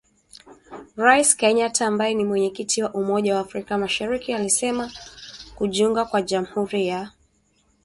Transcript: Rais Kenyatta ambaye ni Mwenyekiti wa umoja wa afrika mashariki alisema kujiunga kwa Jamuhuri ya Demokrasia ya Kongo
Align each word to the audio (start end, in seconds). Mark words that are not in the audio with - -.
Rais 1.03 1.29
Kenyatta 1.39 1.87
ambaye 1.87 2.13
ni 2.13 2.25
Mwenyekiti 2.25 2.83
wa 2.83 2.93
umoja 2.93 3.35
wa 3.35 3.41
afrika 3.41 3.77
mashariki 3.77 4.33
alisema 4.33 4.91
kujiunga 5.55 6.05
kwa 6.05 6.21
Jamuhuri 6.21 6.57
ya 6.57 6.87
Demokrasia 6.87 6.89
ya 6.99 7.03
Kongo 7.05 7.17